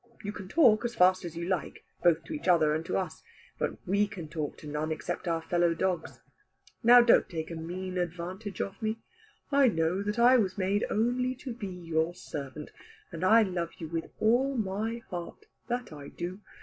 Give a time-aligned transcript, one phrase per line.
[0.23, 3.21] You can talk, as fast as you like, both to each other and to us,
[3.59, 6.21] but we can talk to none except our fellow dogs.
[6.81, 8.97] Now don't take a mean advantage of me.
[9.51, 12.71] I know that I was made only to be your servant,
[13.11, 16.39] and I love you with all my heart, that I do.